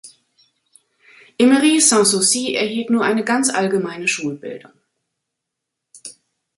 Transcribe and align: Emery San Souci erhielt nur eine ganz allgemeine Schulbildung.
Emery 1.37 1.79
San 1.79 2.05
Souci 2.05 2.55
erhielt 2.55 2.89
nur 2.89 3.03
eine 3.05 3.23
ganz 3.23 3.51
allgemeine 3.51 4.07
Schulbildung. 4.07 4.71